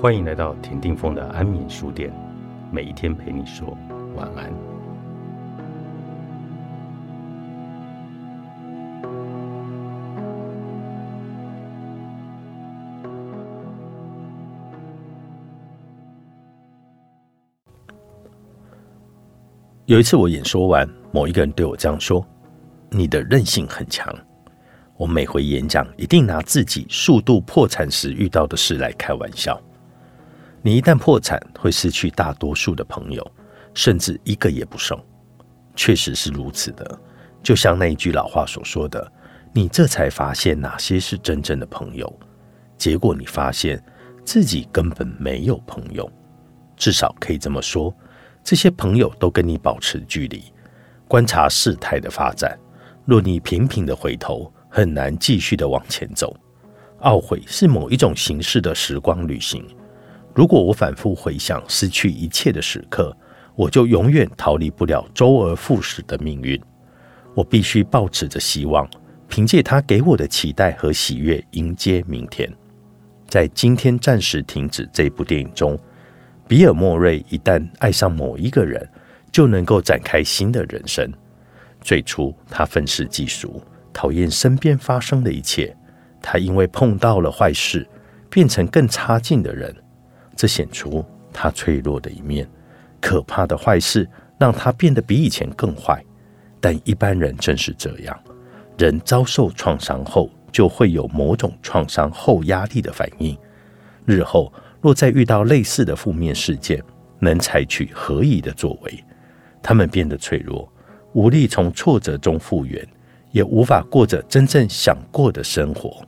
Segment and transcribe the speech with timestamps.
[0.00, 2.10] 欢迎来到田定峰的安眠书店，
[2.72, 3.76] 每一天陪你说
[4.16, 4.50] 晚安。
[19.84, 22.26] 有一次我演说完，某一个人对我这样说
[22.88, 24.10] ：“你的韧性很强。”
[24.96, 29.60] 我每回演讲一定拿自己数度破产时遇到的事来开玩笑。
[30.62, 33.26] 你一旦破产，会失去大多数的朋友，
[33.72, 34.98] 甚至一个也不剩。
[35.74, 37.00] 确实是如此的，
[37.42, 39.10] 就像那一句老话所说的
[39.54, 42.12] ：“你这才发现哪些是真正的朋友。”
[42.76, 43.82] 结果你发现
[44.24, 46.10] 自己根本没有朋友，
[46.76, 47.94] 至少可以这么说。
[48.42, 50.44] 这些朋友都跟你保持距离，
[51.06, 52.58] 观察事态的发展。
[53.06, 56.36] 若你频频的回头，很难继续的往前走。
[57.00, 59.66] 懊悔是某一种形式的时光旅行。
[60.40, 63.14] 如果我反复回想失去一切的时刻，
[63.54, 66.58] 我就永远逃离不了周而复始的命运。
[67.34, 68.88] 我必须保持着希望，
[69.28, 72.50] 凭借他给我的期待和喜悦迎接明天。
[73.28, 75.78] 在今天暂时停止这部电影中，
[76.48, 78.88] 比尔·莫瑞一旦爱上某一个人，
[79.30, 81.06] 就能够展开新的人生。
[81.82, 85.76] 最初，他愤世嫉俗，讨厌身边发生的一切。
[86.22, 87.86] 他因为碰到了坏事，
[88.30, 89.76] 变成更差劲的人。
[90.40, 92.48] 这显出他脆弱的一面，
[92.98, 96.02] 可怕的坏事让他变得比以前更坏。
[96.62, 98.18] 但一般人正是这样，
[98.78, 103.36] 人遭受创伤后就会有某种创伤后压力的反应。
[104.06, 106.82] 日后若再遇到类似的负面事件，
[107.18, 109.04] 能采取何以的作为？
[109.62, 110.66] 他们变得脆弱，
[111.12, 112.82] 无力从挫折中复原，
[113.30, 116.02] 也无法过着真正想过的生活。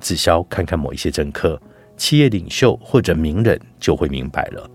[0.00, 1.56] 只消看看某一些政客。
[1.98, 4.70] 企业领袖或者名人就会明白了，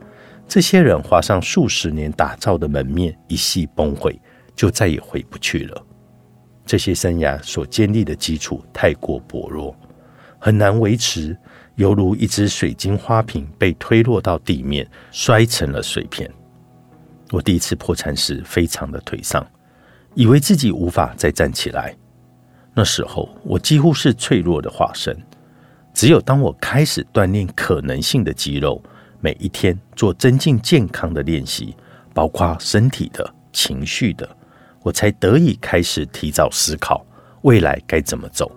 [0.47, 4.19] 这些人花上数十年打造的门面一夕崩毁，
[4.56, 5.85] 就再也回不去了。
[6.66, 9.75] 这些生涯所建立的基础太过薄弱，
[10.38, 11.35] 很难维持，
[11.75, 16.29] 犹如一只水晶花瓶被推落到地面，摔成了碎片。
[17.31, 19.45] 我第一次破产时非常的颓丧，
[20.13, 21.95] 以为自己无法再站起来。
[22.75, 25.17] 那时候我几乎是脆弱的化身。
[25.94, 28.81] 只有当我开始锻炼可能性的肌肉，
[29.20, 31.76] 每一天做增进健康的练习，
[32.14, 34.28] 包括身体的、情绪的，
[34.81, 37.06] 我才得以开始提早思考
[37.44, 38.52] 未来该怎么走，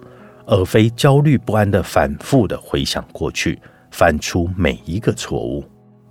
[0.47, 3.61] 而非焦虑不安的反复的回想过去，
[3.91, 5.63] 犯出每一个错误。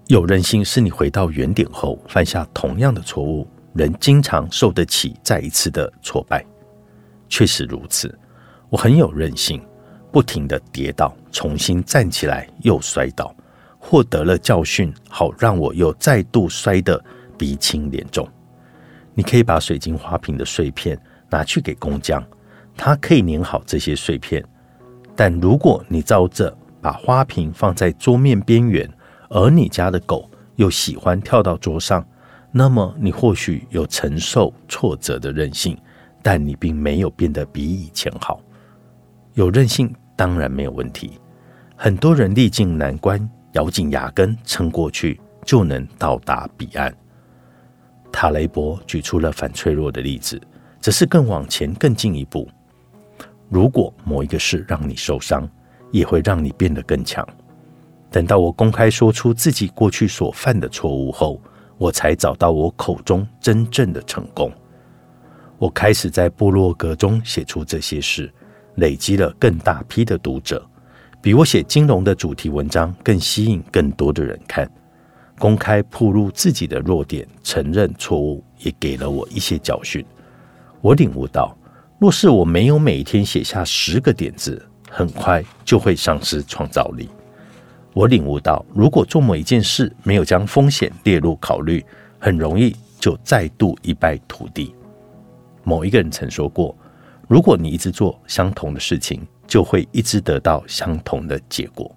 [0.07, 6.45] 有韧性是你回到原点后犯下同样的错误，仍经常受得起再一次的挫败。
[7.27, 8.15] 确实如此，
[8.69, 9.59] 我很有韧性。
[10.15, 13.35] 不停的跌倒，重新站起来，又摔倒，
[13.77, 17.03] 获得了教训，好让我又再度摔得
[17.37, 18.25] 鼻青脸肿。
[19.13, 20.97] 你可以把水晶花瓶的碎片
[21.29, 22.25] 拿去给工匠，
[22.77, 24.41] 他可以粘好这些碎片。
[25.17, 28.89] 但如果你照着把花瓶放在桌面边缘，
[29.29, 32.07] 而你家的狗又喜欢跳到桌上，
[32.53, 35.77] 那么你或许有承受挫折的韧性，
[36.23, 38.39] 但你并没有变得比以前好。
[39.33, 39.93] 有韧性。
[40.15, 41.19] 当然没有问题。
[41.75, 46.95] 很多人历尽难关，咬紧牙根撑过去，就能到达彼岸。
[48.11, 50.41] 塔雷伯举出了反脆弱的例子，
[50.79, 52.47] 只是更往前更进一步。
[53.49, 55.47] 如果某一个事让你受伤，
[55.91, 57.27] 也会让你变得更强。
[58.09, 61.41] 等到我公开说出自己过去所犯的错误后，
[61.77, 64.49] 我才找到我口中真正的成功。
[65.57, 68.33] 我开始在部落格中写出这些事。
[68.75, 70.65] 累积了更大批的读者，
[71.21, 74.69] 比我写金融的主题文章更吸引更多的人看。
[75.37, 80.05] 公开铺露自己的弱点，承认错误，也给了我一些教训。
[80.81, 81.57] 我领悟到，
[81.99, 87.09] 若是我没有每天写下十个点子，很快就会丧失创造力。
[87.93, 91.83] 我领悟到，如果做某一件事没有将风险列入考虑，
[92.17, 94.73] 很容易就再度一败涂地。
[95.63, 96.75] 某一个人曾说过。
[97.27, 101.93] 如果你一直做相同的事情，就会一直得到相同的结果。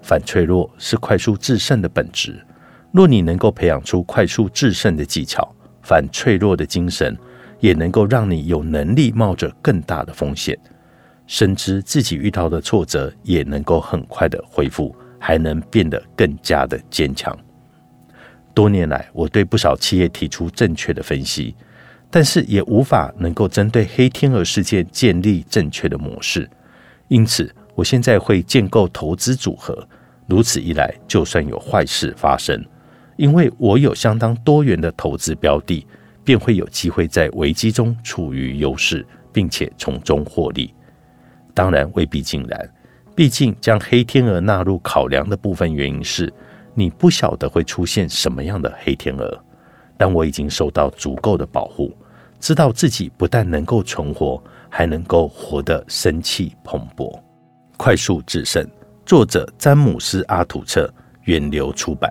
[0.00, 2.40] 反脆弱是快速制胜的本质。
[2.92, 5.46] 若你能够培养出快速制胜的技巧，
[5.82, 7.16] 反脆弱的精神
[7.60, 10.58] 也能够让你有能力冒着更大的风险，
[11.26, 17.36] 深知自己遇到的挫折也能够很快的恢复，还能变得更加的坚强。
[18.54, 21.54] 多年来，我对不少企业提出正确的分析。
[22.10, 26.48] 但是也无法能够针对黑天鹅事件建立正确的模式，
[27.08, 29.86] 因此我现在会建构投资组合，
[30.26, 32.64] 如此一来，就算有坏事发生，
[33.16, 35.86] 因为我有相当多元的投资标的，
[36.24, 40.72] 便会有机会在危机中处于优势，并且从中获利。
[41.52, 42.70] 当然未必尽然，
[43.14, 46.32] 毕竟将黑天鹅纳入考量的部分原因是，
[46.74, 49.44] 你不晓得会出现什么样的黑天鹅。
[49.98, 51.94] 但我已经受到足够的保护，
[52.40, 57.12] 知道自己不但能够存活，还能够活得生气蓬勃。
[57.76, 58.66] 快速制胜，
[59.04, 60.88] 作者詹姆斯·阿土彻，
[61.24, 62.10] 远流出版。